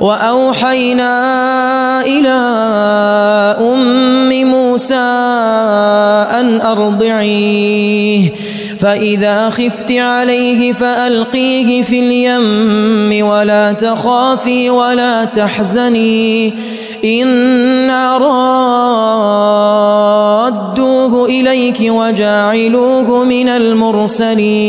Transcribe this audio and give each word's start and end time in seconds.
وأوحينا 0.00 1.12
إلى 2.00 2.38
أم 3.60 4.46
موسى 4.46 4.94
أن 6.40 6.60
أرضعيه 6.60 8.32
فإذا 8.78 9.50
خفت 9.50 9.92
عليه 9.92 10.72
فألقيه 10.72 11.82
في 11.82 11.98
اليم 11.98 13.26
ولا 13.26 13.72
تخافي 13.72 14.70
ولا 14.70 15.24
تحزني 15.24 16.52
إنا 17.04 18.18
رادوه 20.48 21.26
إليك 21.26 21.78
وجاعلوه 21.80 23.24
من 23.24 23.48
المرسلين. 23.48 24.68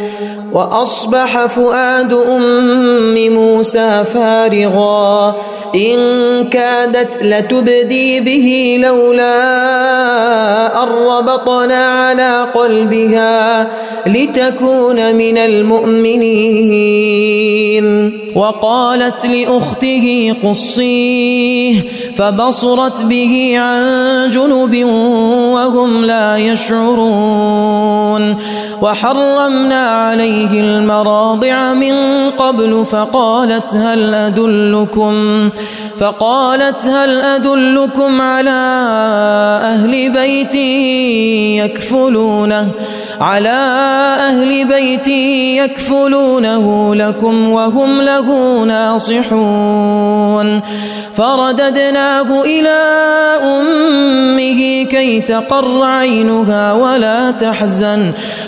وأصبح 0.53 1.45
فؤاد 1.45 2.13
أم 2.13 3.29
موسى 3.29 4.03
فارغا. 4.13 5.35
إن 5.75 5.99
كادت 6.49 7.23
لتبدي 7.23 8.19
به 8.19 8.77
لولا 8.83 9.41
أن 10.83 10.87
ربطنا 10.87 11.85
على 11.85 12.47
قلبها 12.55 13.67
لتكون 14.07 15.15
من 15.15 15.37
المؤمنين. 15.37 17.01
وقالت 18.35 19.25
لأخته 19.25 20.35
قصيه 20.43 21.75
فبصرت 22.17 23.03
به 23.03 23.53
عن 23.57 23.83
جنب 24.31 24.85
وهم 25.53 26.05
لا 26.05 26.37
يشعرون. 26.37 28.37
وحرمنا 28.81 29.89
عليه 29.89 30.40
المراضع 30.49 31.73
من 31.73 31.93
قبل 32.29 32.85
فقالت 32.91 33.73
هل 33.73 34.13
أدلكم 34.13 35.49
فقالت 35.99 36.85
هل 36.85 37.21
أدلكم 37.21 38.21
على 38.21 38.61
أهل 39.63 40.11
بيت 40.11 40.55
يكفلونه 41.65 42.67
على 43.21 43.49
أهل 44.29 44.65
بيت 44.65 45.07
يكفلونه 45.57 46.95
لكم 46.95 47.49
وهم 47.49 48.01
له 48.01 48.59
ناصحون 48.63 50.61
فرددناه 51.13 52.41
إلى 52.41 52.79
أمه 53.43 54.83
كي 54.83 55.21
تقر 55.21 55.83
عينها 55.83 56.73
ولا 56.73 57.31
تحزن 57.31 58.11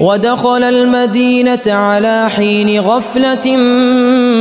ودخل 0.00 0.62
المدينة 0.62 1.66
على 1.66 2.30
حين 2.30 2.80
غفلة 2.80 3.56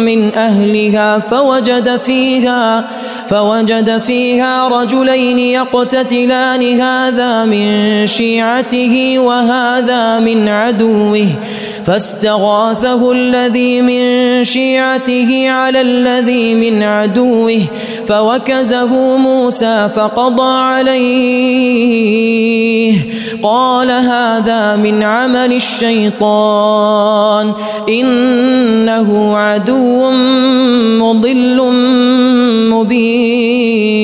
من 0.05 0.33
أهلها 0.33 1.19
فوجد 1.19 1.97
فيها 1.97 2.87
فوجد 3.29 3.97
فيها 3.97 4.67
رجلين 4.67 5.39
يقتتلان 5.39 6.81
هذا 6.81 7.45
من 7.45 8.07
شيعته 8.07 9.19
وهذا 9.19 10.19
من 10.19 10.47
عدوه. 10.47 11.27
فاستغاثه 11.87 13.11
الذي 13.11 13.81
من 13.81 14.43
شيعته 14.43 15.49
على 15.49 15.81
الذي 15.81 16.53
من 16.53 16.83
عدوه 16.83 17.61
فوكزه 18.07 19.17
موسى 19.17 19.89
فقضى 19.95 20.59
عليه. 20.59 21.77
قال 23.43 23.91
هذا 23.91 24.75
من 24.75 25.03
عمل 25.03 25.53
الشيطان 25.53 27.53
إنه 27.89 29.37
عدو 29.37 30.11
مضل 30.99 31.61
مبين. 32.71 33.97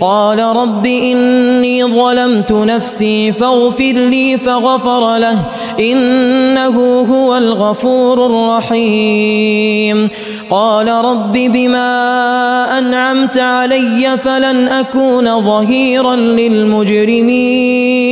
قال 0.00 0.38
رب 0.38 0.86
إني 0.86 1.84
ظلمت 1.84 2.52
نفسي 2.52 3.32
فاغفر 3.32 3.92
لي 3.92 4.38
فغفر 4.38 5.16
له 5.16 5.38
إنه 5.80 7.00
هو 7.00 7.36
الغفور 7.36 8.26
الرحيم. 8.26 10.08
قال 10.50 10.88
رب 10.88 11.32
بما 11.32 12.78
أنعمت 12.78 13.38
علي 13.38 14.16
فلن 14.24 14.68
أكون 14.68 15.44
ظهيرا 15.44 16.16
للمجرمين. 16.16 18.04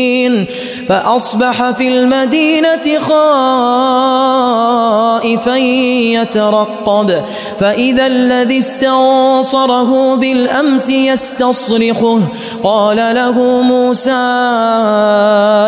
فأصبح 0.88 1.70
في 1.70 1.88
المدينة 1.88 2.98
خائفا 2.98 3.16
يترقب. 6.16 7.22
فإذا 7.58 8.06
الذي 8.06 8.58
استنصره 8.58 10.16
بالأمس 10.16 10.90
يستصرخه. 10.90 12.20
قال 12.62 12.96
له 12.96 13.62
موسى 13.62 14.10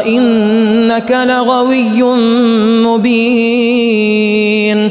إنك 0.06 1.10
لغوي 1.10 2.02
مبين. 2.86 4.90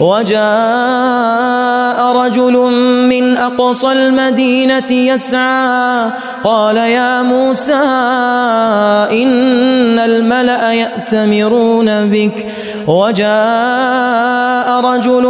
وجاء 0.00 0.38
رجل 2.16 2.52
من 3.08 3.36
أقصى 3.36 3.92
المدينة 3.92 4.92
يسعى 4.92 6.10
قال 6.44 6.76
يا 6.76 7.22
موسى 7.22 7.72
إن 9.12 9.98
الملأ 9.98 10.72
يأتمرون 10.72 12.10
بك. 12.10 12.46
وجاء 12.86 14.80
رجل 14.80 15.26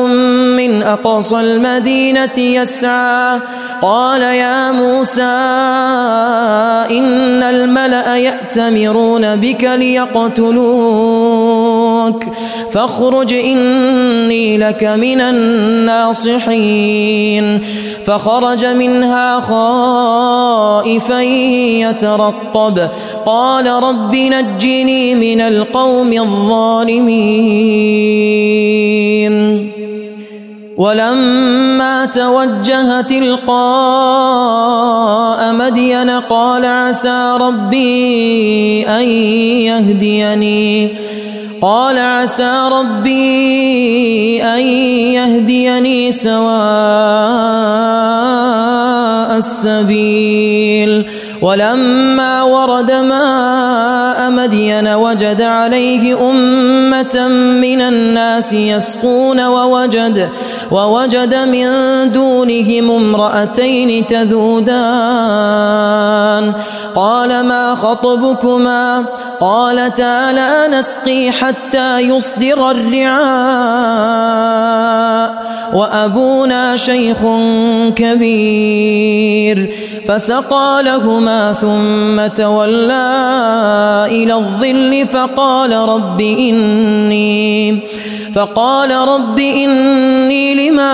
من 0.56 0.82
أقصى 0.82 1.40
المدينة 1.40 2.38
يسعى 2.38 3.40
قال 3.82 4.22
يا 4.22 4.72
موسى 4.72 5.22
إن 6.90 7.42
الملأ 7.42 8.16
يأتمرون 8.16 9.36
بك 9.36 9.64
ليقتلوك. 9.64 11.87
فاخرج 12.72 13.32
إني 13.32 14.58
لك 14.58 14.84
من 14.84 15.20
الناصحين. 15.20 16.38
فخرج 18.04 18.66
منها 18.66 19.40
خائفا 19.40 21.22
يترقب. 21.82 22.88
قال 23.26 23.66
رب 23.66 24.16
نجني 24.16 25.14
من 25.14 25.40
القوم 25.40 26.12
الظالمين. 26.12 27.38
ولما 30.78 32.06
توجه 32.06 33.00
تلقاء 33.00 33.58
مدين 35.52 36.10
قال 36.10 36.64
عسى 36.64 37.36
ربي 37.40 38.86
أن 38.88 39.10
يهديني. 39.60 41.07
قال 41.60 41.98
عسى 41.98 42.68
ربي 42.72 44.42
أن 44.42 44.60
يهديني 45.18 46.12
سواء 46.12 46.48
السبيل. 49.36 51.04
ولما 51.42 52.42
ورد 52.42 52.92
ماء 52.92 54.30
مدين 54.30 54.88
وجد 54.88 55.42
عليه 55.42 56.30
أمة 56.30 57.28
من 57.60 57.80
الناس 57.80 58.52
يسقون 58.52 59.40
ووجد 59.40 60.28
ووجد 60.70 61.34
من 61.34 61.68
دونهم 62.12 62.90
امرأتين 62.90 64.06
تذودان. 64.06 64.68
قال 66.94 67.44
ما 67.44 67.74
خطبكما؟ 67.74 69.04
قالتا 69.40 70.32
لا 70.32 70.68
نسقي 70.68 71.30
حتى 71.30 72.00
يصدر 72.00 72.70
الرعاء. 72.70 73.18
وأبونا 75.74 76.76
شيخ 76.76 77.18
كبير. 77.96 79.68
فسقى 80.08 80.82
لهما 80.82 81.52
ثم 81.52 82.26
تولى 82.26 84.06
إلى 84.06 84.34
الظل 84.34 85.06
فقال 85.12 85.72
رب 85.72 86.20
إني 86.20 87.80
فقال 88.34 88.90
رب 88.90 89.38
إني 89.38 90.70
لما 90.70 90.92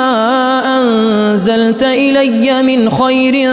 أنزلت 0.79 1.83
إلي 1.83 2.63
من 2.63 2.91
خير 2.91 3.51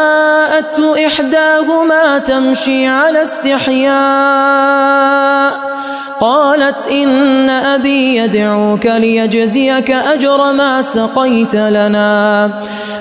إحداهما 1.07 2.19
تمشي 2.19 2.87
على 2.87 3.23
استحياء 3.23 4.75
قالت 6.21 6.89
إن 6.89 7.51
أبي 7.51 8.17
يدعوك 8.17 8.87
ليجزيك 8.87 9.91
أجر 9.91 10.53
ما 10.53 10.83
سقيت 10.83 11.57
لنا. 11.57 12.51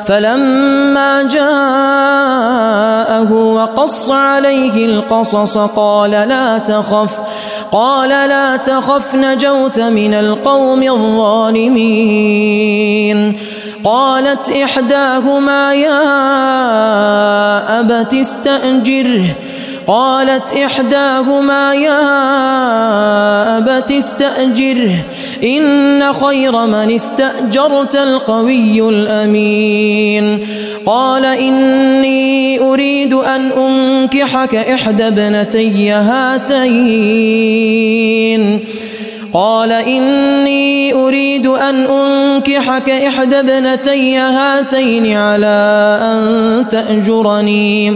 فلما 0.06 1.24
جاءه 1.24 2.54
وقص 3.34 4.12
عليه 4.12 4.86
القصص 4.86 5.58
قال 5.58 6.12
لا 6.12 6.58
تخف 6.58 7.10
قال 7.72 8.10
لا 8.10 8.56
تخف 8.58 9.16
نجوت 9.16 9.80
من 9.80 10.14
القوم 10.14 10.84
الظالمين. 10.84 11.94
قالت 13.84 14.50
إحداهما 14.50 15.74
يا 15.74 16.04
أبت 17.80 18.14
استأجره 18.14 19.36
قالت 19.88 20.54
إحداهما 20.54 21.74
يا 21.74 22.04
أبت 23.58 23.92
استأجره 23.92 24.96
إن 25.44 26.14
خير 26.14 26.66
من 26.66 26.92
استأجرت 26.92 27.96
القوي 27.96 28.90
الأمين. 28.90 30.48
قال 30.86 31.26
إني 31.26 32.60
أريد 32.60 33.14
أن 33.14 33.52
أنكحك 33.52 34.56
إحدى 34.56 35.08
ابنتي 35.08 35.92
هاتين. 35.92 37.14
قال 39.34 39.72
إني 39.72 40.94
أريد 40.94 41.48
أن 41.48 41.76
أنكحك 41.86 42.90
إحدى 42.90 43.40
ابنتي 43.40 44.18
هاتين 44.18 45.18
على 45.18 46.00
أن 46.02 46.66
تأجرني. 46.70 47.96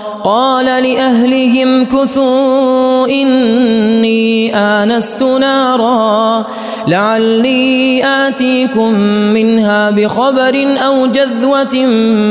قال 0.23 0.65
لأهلهم 0.65 1.85
كثوا 1.85 3.07
إني 3.07 4.55
آنست 4.55 5.23
نارا 5.23 6.45
لعلي 6.87 8.05
آتيكم 8.05 8.93
منها 9.33 9.89
بخبر 9.89 10.67
أو 10.85 11.07
جذوة 11.07 11.85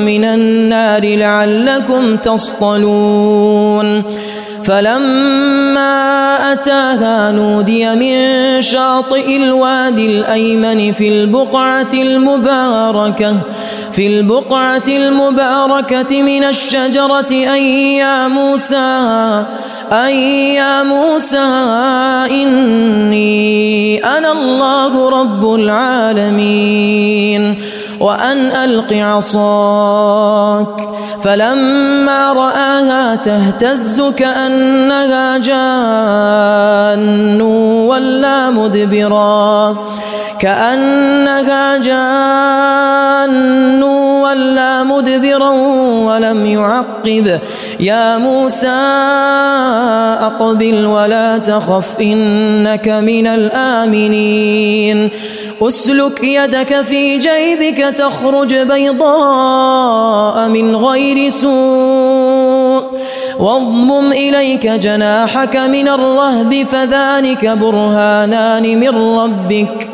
من 0.05 0.25
النار 0.25 1.17
لعلكم 1.17 2.17
تصطلون 2.17 4.03
فلما 4.65 6.53
أتاها 6.53 7.33
نودي 7.33 7.95
من 7.95 8.63
شاطئ 8.63 9.37
الوادي 9.37 10.07
الأيمن 10.07 10.93
في 10.93 11.09
البقعة 11.09 11.91
المباركة 11.95 13.37
في 13.93 14.07
البقعة 14.07 14.83
المباركة 14.89 16.23
من 16.23 16.45
الشجرة 16.45 17.31
أي 17.31 17.97
يا 17.97 18.29
موسى 18.29 19.45
أن 19.93 20.13
يا 20.55 20.83
موسى 20.83 21.39
إني 22.31 24.05
أنا 24.05 24.33
الله 24.33 25.21
رب 25.21 25.55
العالمين 25.55 27.63
وأن 28.01 28.39
ألق 28.39 28.93
عصاك. 28.93 30.89
فلما 31.25 32.33
رآها 32.33 33.15
تهتز 33.15 34.03
كأنها 34.17 35.39
جان 35.39 37.41
ولا 37.91 38.51
مدبرا 38.51 39.77
كأنها 40.41 41.79
جان. 41.79 42.90
ولا 44.31 44.83
مدبرا 44.83 45.51
ولم 46.07 46.47
يعقب. 46.47 47.39
يا 47.81 48.19
موسى 48.19 48.81
أقبل 50.21 50.87
ولا 50.87 51.39
تخف 51.39 52.01
إنك 52.01 52.89
من 52.89 53.27
الآمنين. 53.27 55.11
أسلك 55.63 56.25
يدك 56.25 56.81
في 56.81 57.19
جيبك 57.19 57.77
تخرج 57.77 58.55
بيضاء 58.55 60.49
من 60.49 60.77
غير 60.77 61.29
سوء. 61.29 62.85
واضمم 63.39 64.13
إليك 64.13 64.67
جناحك 64.67 65.57
من 65.57 65.89
الرهب 65.89 66.67
فذلك 66.73 67.47
برهانان 67.47 68.81
من 68.81 69.19
ربك. 69.19 69.91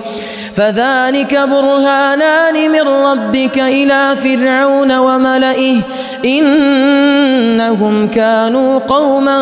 فذلك 0.57 1.41
برهانان 1.51 2.71
من 2.73 2.81
ربك 2.81 3.59
إلى 3.59 4.17
فرعون 4.17 4.93
وملئه 4.99 5.77
إنهم 6.25 8.09
كانوا 8.09 8.79
قوما 8.79 9.39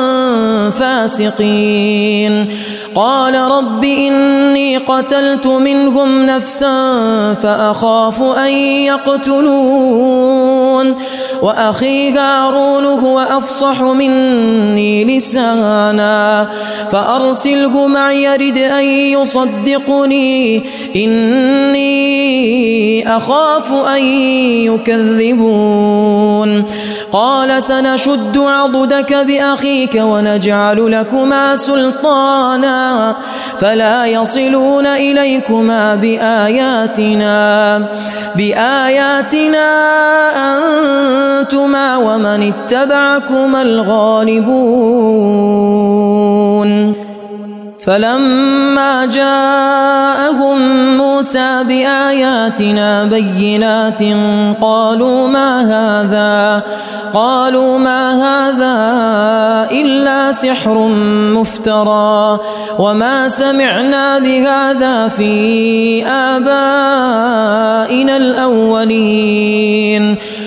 فاسقين. 0.71 2.56
قال 2.94 3.34
رب 3.34 3.84
إني 3.84 4.76
قتلت 4.76 5.46
منهم 5.46 6.26
نفسا 6.26 6.94
فأخاف 7.42 8.22
أن 8.22 8.52
يقتلون 8.86 10.94
وأخي 11.42 12.10
هارون 12.10 12.84
هو 12.84 13.20
أفصح 13.20 13.82
مني 13.82 15.16
لسانا 15.16 16.48
فأرسله 16.92 17.86
معي 17.86 18.24
يرد 18.24 18.58
أن 18.58 18.84
يصدقني 18.84 20.62
إني 20.96 21.84
أخاف 23.16 23.72
أن 23.72 24.02
يكذبون 24.64 26.64
قال 27.12 27.62
سنشد 27.62 28.38
عضدك 28.38 29.14
بأخيك 29.14 29.94
ونجعل 29.94 30.92
لكما 30.92 31.56
سلطانا 31.56 32.84
فلا 33.59 34.07
يصلون 34.07 34.87
إليكما 34.87 35.95
بآياتنا 35.95 37.79
بآياتنا 38.37 39.67
أنتما 40.37 41.97
ومن 41.97 42.53
اتبعكما 42.53 43.62
الغالبون 43.62 44.64
فلما 47.87 49.07
جاءهم 49.07 50.59
موسى 50.97 51.64
بآياتنا 51.64 53.05
بينات 53.05 54.03
قالوا 54.61 55.29
ما 55.29 55.61
هذا؟ 55.61 56.62
قالوا 57.14 57.79
ما 57.79 58.12
هذا 58.14 58.76
إلا 59.71 60.33
سحر 60.33 60.88
مفترى 61.38 62.38
وما 62.79 63.29
سمعنا 63.29 64.19
بهذا 64.19 65.09
في 65.09 66.07
آبائنا 66.07 68.17
الأولين. 68.17 70.17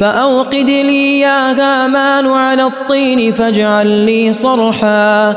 فأوقد 0.00 0.70
لي 0.70 1.20
يا 1.20 1.52
هامان 1.52 2.26
على 2.26 2.62
الطين 2.62 3.32
فاجعل 3.32 3.86
لي 3.86 4.32
صرحا 4.32 5.36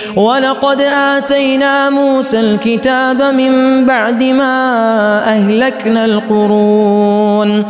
ولقد 0.15 0.81
آتينا 0.81 1.89
موسى 1.89 2.39
الكتاب 2.39 3.21
من 3.21 3.85
بعد 3.85 4.23
ما 4.23 5.19
أهلكنا 5.27 6.05
القرون. 6.05 7.65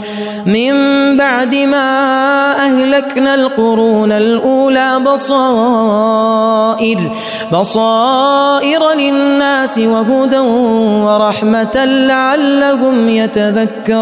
من 0.45 0.73
بعد 1.17 1.55
ما 1.55 2.51
أهلكنا 2.65 3.35
القرون 3.35 4.11
الأولى 4.11 4.99
بصائر. 4.99 6.31
بصائر 7.53 8.93
للناس 8.93 9.79
وهدى 9.79 10.39
ورحمة 11.05 11.85
لعلهم 11.85 13.09
يتذكرون. 13.09 14.01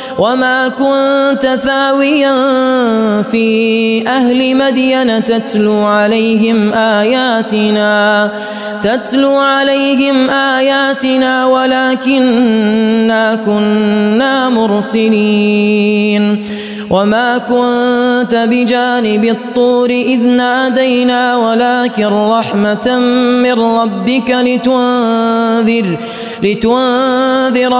وما 0.21 0.67
كنت 0.67 1.45
ثاويا 1.45 2.33
في 3.21 4.07
أهل 4.07 4.55
مدين 4.55 5.23
تتلو 5.23 5.73
عليهم 5.73 6.73
آياتنا 6.73 8.31
تتلو 8.81 9.35
عليهم 9.37 10.29
آياتنا 10.29 11.45
ولكننا 11.45 13.35
كنا 13.35 14.49
مرسلين. 14.49 16.45
وما 16.91 17.37
كنت 17.37 18.35
بجانب 18.35 19.25
الطور 19.25 19.89
إذ 19.89 20.27
نادينا 20.27 21.37
ولكن 21.37 22.05
رحمة 22.05 22.99
من 23.43 23.53
ربك 23.53 24.29
لتنذر 24.29 25.97
لتنذر 26.43 27.20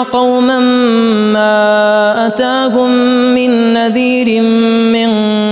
قوما 0.03 0.59
ما 1.33 2.27
أتاهم 2.27 2.91
من 3.35 3.73
نذير 3.73 4.41
من 4.93 5.11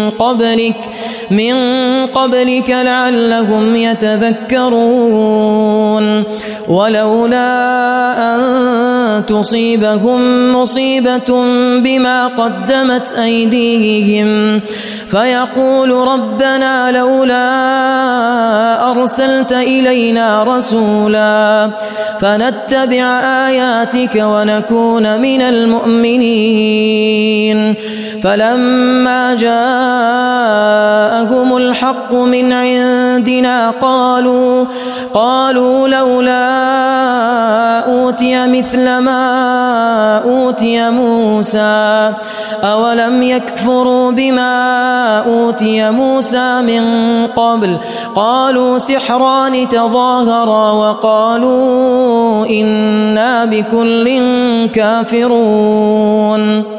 قبلك 0.10 0.76
من 1.32 1.56
قبلك 2.06 2.70
لعلهم 2.70 3.76
يتذكرون. 3.76 5.40
ولولا 6.70 8.36
أن 8.36 9.26
تصيبهم 9.26 10.54
مصيبة 10.56 11.44
بما 11.80 12.28
قدمت 12.28 13.14
أيديهم 13.14 14.62
فيقول 15.10 15.92
ربنا 15.92 16.92
لولا 16.92 17.50
أرسلت 18.92 19.52
إلينا 19.52 20.44
رسولا 20.44 21.70
فنتبع 22.20 23.20
آياتك 23.48 24.16
ونكون 24.16 25.22
من 25.22 25.42
المؤمنين. 25.42 26.90
فلما 28.24 29.36
جاءهم 29.36 29.58
الحق 31.58 32.14
من 32.14 32.54
عندنا 32.54 33.70
قالوا 33.82 34.66
قالوا 35.14 35.88
لولا 35.88 36.50
أوتي 37.80 38.48
مثل 38.48 38.98
ما 38.98 40.22
أوتي 40.26 40.90
موسى 40.90 42.14
أولم 42.64 43.24
يكفروا 43.24 44.12
بما 44.12 45.18
أوتي 45.26 45.90
موسى 45.90 46.62
من 46.62 46.84
قبل؟ 47.28 47.78
قالوا 48.16 48.78
سحران 48.78 49.70
تظاهرا 49.70 50.72
وقالوا 50.72 52.46
إنا 52.46 53.46
بكل 53.46 54.20
كافرون. 54.76 56.79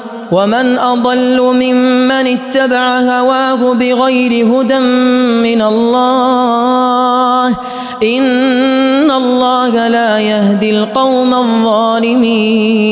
ومن 0.31 0.77
أضل 0.79 1.41
ممن 1.41 2.11
اتبع 2.27 2.99
هواه 2.99 3.73
بغير 3.73 4.47
هدى 4.47 4.79
من 5.43 5.61
الله 5.61 7.47
إن 8.03 9.11
الله 9.11 9.87
لا 9.87 10.19
يهدي 10.19 10.69
القوم 10.69 11.33
الظالمين 11.33 12.91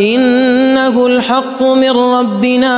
إنه 0.00 1.06
الحق 1.06 1.62
من 1.62 1.90
ربنا 1.90 2.76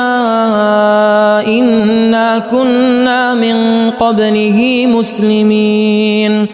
إنا 1.47 2.39
كنا 2.39 3.35
من 3.35 3.91
قبله 3.91 4.87
مسلمين. 4.87 6.47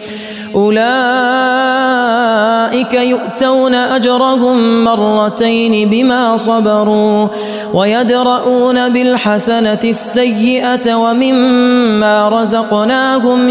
أولئك 0.55 0.85
يؤتون 2.93 3.75
أجرهم 3.75 4.83
مرتين 4.83 5.89
بما 5.89 6.37
صبروا 6.37 7.27
ويدرؤون 7.73 8.89
بالحسنة 8.89 9.79
السيئة 9.83 10.95
ومما 10.95 12.29
رزقناهم 12.29 13.49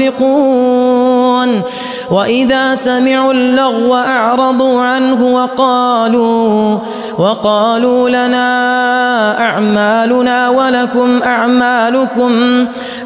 ينفقون 0.00 1.62
وإذا 2.10 2.74
سمعوا 2.74 3.32
اللغو 3.32 3.94
أعرضوا 3.94 4.82
عنه 4.82 5.26
وقالوا 5.34 6.78
وقالوا 7.18 8.08
لنا 8.08 9.40
أعمالنا 9.40 10.48
ولكم 10.48 11.22
أعمالكم 11.22 12.32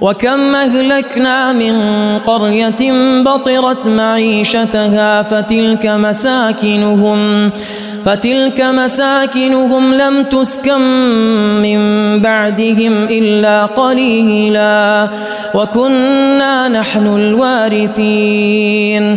وكم 0.00 0.54
أهلكنا 0.54 1.52
من 1.52 1.74
قرية 2.18 2.92
بطرت 3.22 3.86
معيشتها 3.86 5.22
فتلك 5.22 5.86
مساكنهم 5.86 7.50
فتلك 8.04 8.60
مساكنهم 8.60 9.94
لم 9.94 10.22
تسكن 10.22 10.80
من 11.62 11.80
بعدهم 12.20 13.04
إلا 13.10 13.66
قليلا 13.66 15.08
وكنا 15.54 16.68
نحن 16.68 17.06
الوارثين. 17.06 19.16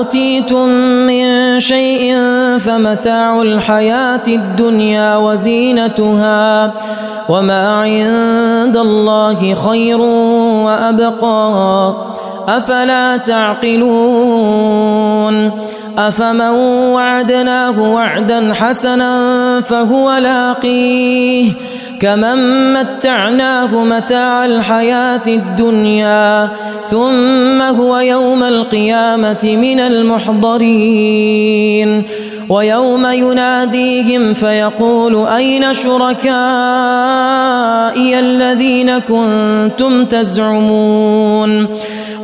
أوتيتم 0.00 0.68
من 1.06 1.60
شيء 1.60 2.16
فمتاع 2.58 3.42
الحياة 3.42 4.26
الدنيا 4.28 5.16
وزينتها 5.16 6.72
وما 7.28 7.80
عند 7.80 8.76
الله 8.76 9.54
خير 9.54 10.00
وأبقى. 10.64 11.94
أفلا 12.48 13.16
تعقلون؟ 13.16 13.90
أفمن 15.98 16.54
وعدناه 16.94 17.80
وعدا 17.80 18.54
حسنا 18.54 19.60
فهو 19.60 20.12
لاقيه؟ 20.12 21.52
كمن 22.00 22.72
متعناه 22.74 23.84
متاع 23.84 24.44
الحياة 24.44 25.22
الدنيا 25.26 26.48
ثم 26.90 27.62
هو 27.62 27.98
يوم 27.98 28.42
القيامة 28.42 29.38
من 29.44 29.80
المحضرين. 29.80 31.40
ويوم 32.48 33.06
يناديهم 33.06 34.34
فيقول 34.34 35.26
أين 35.26 35.74
شركائي 35.74 36.30
الذين 38.20 38.98
كنتم 38.98 40.04
تزعمون؟ 40.04 41.66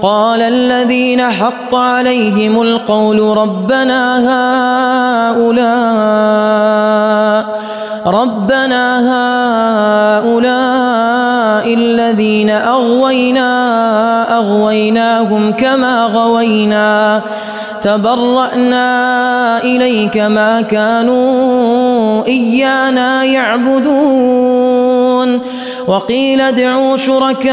قال 0.03 0.43
الذين 0.43 1.23
حق 1.23 1.75
عليهم 1.75 2.63
القول 2.63 3.21
ربنا 3.39 4.19
هؤلاء 5.31 6.96
ربنا 8.07 8.99
هؤلاء 10.19 11.75
الذين 11.75 12.51
أغوينا 12.51 13.49
أغويناهم 14.39 15.53
كما 15.53 16.05
غوينا 16.05 17.23
تبرأنا 17.83 19.63
إليك 19.65 20.19
ما 20.19 20.63
كانوا 20.63 22.27
إيانا 22.27 23.25
يعبدون 23.25 24.87
وقيل 25.87 26.41
ادعوا 26.41 26.97
شركاءكم 26.97 27.49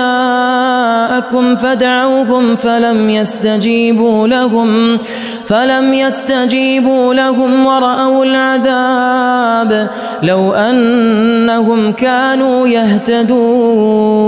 فدعوهم 1.56 2.56
فلم 2.56 3.10
يستجيبوا 3.10 4.28
لهم 4.28 5.00
فلم 5.46 5.94
يستجيبوا 5.94 7.14
لهم 7.14 7.66
ورأوا 7.66 8.26
العذاب 8.26 9.90
لو 10.24 10.54
أنهم 10.54 11.92
كانوا 11.92 12.68
يهتدون. 12.68 14.24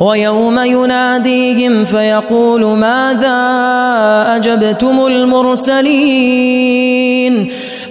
ويوم 0.00 0.58
يناديهم 0.58 1.84
فيقول 1.84 2.64
ماذا 2.64 3.36
أجبتم 4.36 5.06
المرسلين؟ 5.06 6.54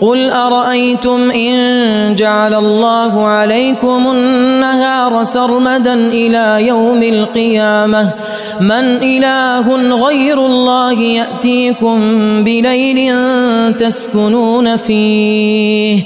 قل 0.00 0.30
أرأيتم 0.30 1.30
إن 1.30 2.14
جعل 2.14 2.54
الله 2.54 3.26
عليكم 3.26 4.10
النهار 4.10 5.24
سرمدا 5.24 5.94
إلى 5.94 6.66
يوم 6.66 7.02
القيامة 7.02 8.10
من 8.60 8.84
إله 9.02 9.76
غير 10.06 10.46
الله 10.46 10.92
يأتيكم 10.92 11.98
بليل 12.44 13.14
تسكنون 13.74 14.76
فيه 14.76 16.02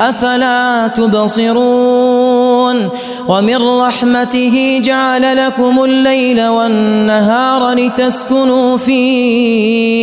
أفلا 0.00 0.86
تبصرون 0.96 2.88
ومن 3.28 3.56
رحمته 3.56 4.80
جعل 4.84 5.36
لكم 5.46 5.84
الليل 5.84 6.46
والنهار 6.46 7.72
لتسكنوا 7.72 8.76
فيه 8.76 9.93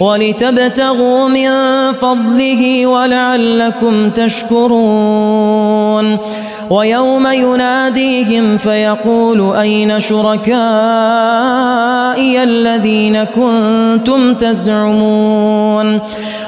ولتبتغوا 0.00 1.28
من 1.28 1.50
فضله 1.92 2.86
ولعلكم 2.86 4.10
تشكرون. 4.10 5.58
ويوم 6.70 7.26
يناديهم 7.26 8.56
فيقول 8.56 9.56
أين 9.56 10.00
شركائي 12.18 12.42
الذين 12.42 13.24
كنتم 13.24 14.34
تزعمون 14.34 16.00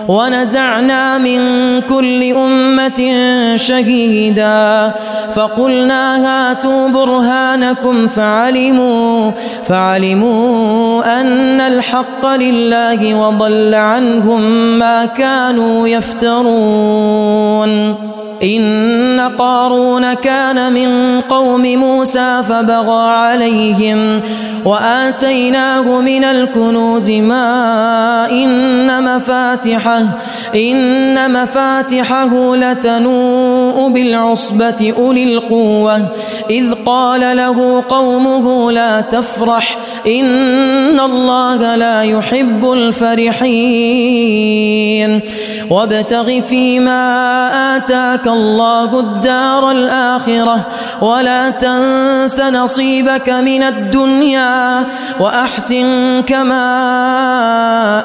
ونزعنا 0.08 1.18
من 1.18 1.40
كل 1.80 2.32
أمة 2.32 3.16
شهيدا 3.56 4.94
فقلنا 5.34 6.16
هاتوا 6.26 6.88
برهانكم 6.88 8.08
فعلموا 8.08 9.30
فعلموا 9.66 11.20
أن 11.20 11.60
الحق 11.60 12.26
لله 12.26 13.14
وضل 13.14 13.74
عنهم 13.74 14.40
ما 14.78 15.04
كانوا 15.06 15.88
يفترون. 15.88 17.70
إن 18.42 19.20
قارون 19.38 20.14
كان 20.14 20.72
من 20.72 21.20
قوم 21.20 21.62
موسى 21.62 22.42
فبغى 22.48 23.10
عليهم 23.10 24.20
وآتيناه 24.64 26.00
من 26.00 26.24
الكنوز 26.24 27.10
ما 27.10 28.30
إن 28.30 29.04
مفاتحه 29.16 30.02
إن 30.54 31.42
مفاتحه 31.42 32.56
لتنوء 32.56 33.88
بالعصبة 33.88 34.94
أولي 34.98 35.34
القوة 35.34 36.06
إذ 36.50 36.74
قال 36.86 37.36
له 37.36 37.84
قومه 37.88 38.72
لا 38.72 39.00
تفرح 39.00 39.78
إن 40.06 41.00
الله 41.00 41.76
لا 41.76 42.02
يحب 42.02 42.72
الفرحين 42.72 44.30
وابتغ 45.70 46.40
فيما 46.40 47.76
آتاك 47.76 48.26
الله 48.26 49.00
الدار 49.00 49.70
الآخرة 49.70 50.66
ولا 51.02 51.50
تنس 51.50 52.40
نصيبك 52.40 53.30
من 53.30 53.62
الدنيا 53.62 54.86
وأحسن 55.20 56.22
كما 56.26 56.64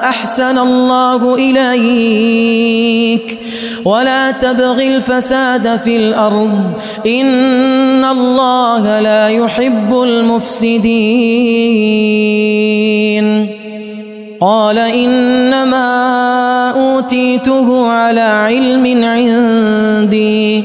أحسن 0.10 0.58
الله 0.58 1.36
إليك 1.36 3.40
ولا 3.86 4.32
تبغ 4.32 4.82
الفساد 4.82 5.80
في 5.80 5.96
الأرض 5.96 6.74
إن 7.06 8.06
الله 8.06 9.00
لا 9.00 9.30
يحب 9.30 10.02
المفسدين 10.02 11.85
قال 14.42 14.78
إنما 14.78 15.86
أوتيته 16.72 17.88
على 17.88 18.22
علم 18.22 19.04
عندي. 19.04 20.64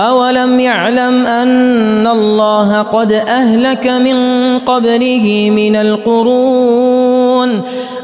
أولم 0.00 0.60
يعلم 0.60 1.26
أن 1.26 2.06
الله 2.06 2.82
قد 2.82 3.12
أهلك 3.12 3.86
من 3.86 4.16
قبله 4.58 5.50
من 5.56 5.76
القرون. 5.76 7.09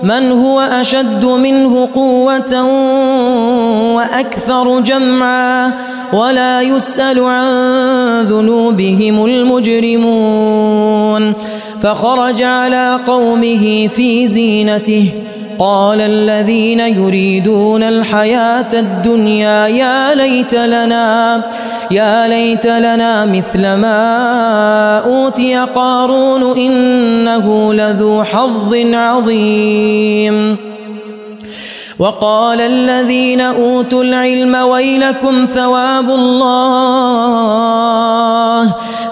من 0.02 0.32
هو 0.32 0.60
أشد 0.60 1.24
منه 1.24 1.88
قوة 1.94 2.62
وأكثر 3.94 4.80
جمعا 4.80 5.72
ولا 6.12 6.62
يسأل 6.62 7.20
عن 7.20 7.46
ذنوبهم 8.22 9.24
المجرمون 9.24 10.66
فخرج 11.82 12.42
على 12.42 13.00
قومه 13.06 13.86
في 13.86 14.26
زينته 14.26 15.25
قال 15.58 16.00
الذين 16.00 16.80
يريدون 16.80 17.82
الحياة 17.82 18.72
الدنيا 18.72 19.66
يا 19.66 20.14
ليت 20.14 20.54
لنا 20.54 21.42
يا 21.90 22.28
ليت 22.28 22.66
لنا 22.66 23.24
مثل 23.24 23.74
ما 23.74 24.98
أوتي 24.98 25.56
قارون 25.56 26.58
إنه 26.58 27.74
لذو 27.74 28.24
حظ 28.24 28.74
عظيم. 28.92 30.56
وقال 31.98 32.60
الذين 32.60 33.40
أوتوا 33.40 34.02
العلم 34.02 34.54
ويلكم 34.54 35.44
ثواب 35.44 36.10
الله. 36.10 37.46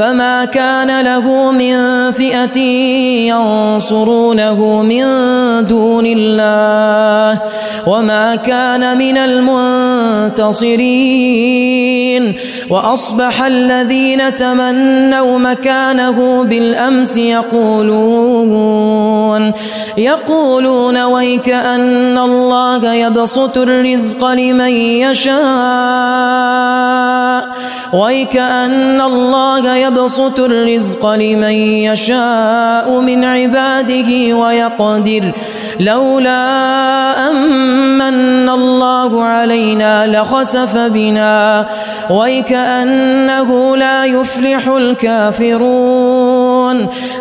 فما 0.00 0.44
كان 0.44 1.00
له 1.00 1.52
من 1.52 2.12
فئة 2.12 2.58
ينصرونه 3.28 4.82
من 4.82 5.04
دون 5.66 6.06
الله 6.06 7.42
وما 7.86 8.36
كان 8.36 8.98
من 8.98 9.18
المنتصرين 10.38 10.80
وأصبح 12.70 13.42
الذين 13.42 14.34
تمنوا 14.34 15.38
مكانه 15.38 16.44
بالأمس 16.44 17.16
يقولون 17.16 18.72
يقولون 19.98 21.02
ويك 21.02 21.48
أن 21.48 22.18
الله 22.18 22.94
يبسط 22.94 23.58
الرزق 23.58 24.26
لمن 24.26 24.72
يشاء 25.04 26.40
ويك 27.92 28.36
أن 28.36 29.00
الله 29.00 29.76
يبسط 29.76 29.89
الرزق 30.38 31.06
لمن 31.06 31.54
يشاء 31.88 33.00
من 33.00 33.24
عباده 33.24 34.34
ويقدر. 34.36 35.32
لولا 35.80 36.40
أمن 37.30 38.48
الله 38.48 39.24
علينا 39.24 40.06
لخسف 40.06 40.76
بنا 40.76 41.66
ويكأنه 42.10 43.76
لا 43.76 44.04
يفلح 44.04 44.68
الكافرون. 44.68 46.39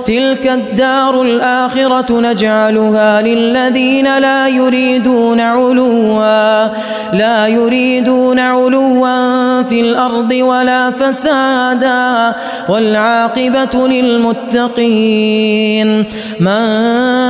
تلك 0.06 0.48
الدار 0.48 1.22
الآخرة 1.22 2.22
نجعلها 2.22 3.22
للذين 3.22 4.18
لا 4.18 4.48
يريدون 4.48 5.40
علوا. 5.40 6.68
لا 7.14 7.48
يريدون 7.48 8.40
علوا 8.40 9.64
في 9.64 9.82
الأرض 9.82 10.32
ولا 10.32 10.92
فسادا. 10.92 12.36
والعاقبة 12.70 13.88
للمتقين. 13.88 16.06
من 16.40 17.29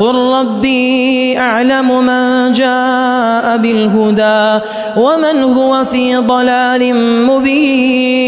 قل 0.00 0.14
ربي 0.14 1.38
أعلم 1.38 2.04
من 2.04 2.52
جاء 2.52 3.56
بالهدى 3.56 4.64
ومن 4.96 5.42
هو 5.42 5.84
في 5.84 6.16
ضلال 6.16 6.94
مبين 7.26 8.27